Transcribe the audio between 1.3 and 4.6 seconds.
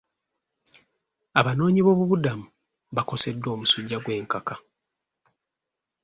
Abanoonyiboobubudamu bakoseddwa omusujja gw'enkaka.